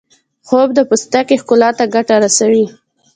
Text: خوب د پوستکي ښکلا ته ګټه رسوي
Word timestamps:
خوب 0.47 0.69
د 0.73 0.79
پوستکي 0.89 1.35
ښکلا 1.41 1.69
ته 1.77 1.85
ګټه 1.95 2.15
رسوي 2.23 2.65